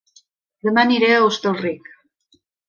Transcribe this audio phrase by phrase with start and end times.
[0.67, 1.93] Dema aniré a Hostalric